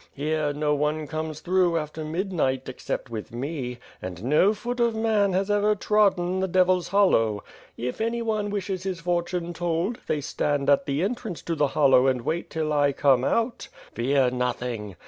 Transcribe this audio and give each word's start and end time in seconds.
Here, 0.13 0.51
no 0.51 0.73
one 0.73 1.05
comes 1.05 1.41
through 1.41 1.77
after 1.77 2.03
midnight, 2.03 2.67
except 2.67 3.11
with 3.11 3.31
me; 3.31 3.77
and 4.01 4.23
no 4.23 4.51
foot 4.51 4.79
of 4.79 4.95
man 4.95 5.33
has 5.33 5.51
ever 5.51 5.75
trodden 5.75 6.39
the 6.39 6.47
Devils' 6.47 6.87
Hollow. 6.87 7.43
If 7.77 8.01
anyone 8.01 8.49
wishes 8.49 8.81
his 8.81 8.99
fortune 8.99 9.53
told, 9.53 9.99
they 10.07 10.19
stand 10.19 10.71
at 10.71 10.87
the 10.87 11.03
entrance 11.03 11.43
to 11.43 11.53
the 11.53 11.67
Hollow 11.77 12.07
and 12.07 12.21
wait 12.23 12.49
till 12.49 12.73
I 12.73 12.93
come 12.93 13.23
out. 13.23 13.67
Fear 13.93 14.31
nothing! 14.31 14.95